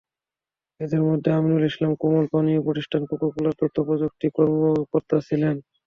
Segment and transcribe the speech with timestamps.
[0.79, 5.55] এঁদের মধ্যে আমিনুল ইসলাম কোমল পানীয় প্রতিষ্ঠান কোকাকোলার তথ্যপ্রযুক্তি কর্মকর্তা ছিলেন।